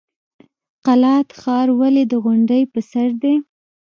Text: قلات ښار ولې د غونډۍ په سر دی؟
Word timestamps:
قلات 0.85 1.27
ښار 1.39 1.67
ولې 1.79 2.03
د 2.07 2.13
غونډۍ 2.23 2.63
په 2.73 2.79
سر 2.89 3.09
دی؟ 3.21 3.35